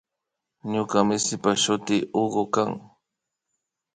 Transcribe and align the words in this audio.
Ñuka 0.71 0.97
misipa 1.07 1.51
shuti 1.63 1.97
Hugo 2.15 2.43
kan 2.53 2.71